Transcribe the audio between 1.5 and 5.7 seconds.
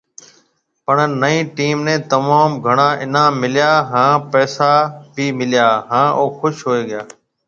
ٽيم ني تموم گھڻا انعام مليا هان پئسا بِي مليا